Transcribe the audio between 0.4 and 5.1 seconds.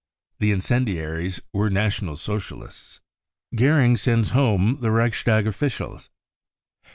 incendiaries were National Socialists. Goering sends home the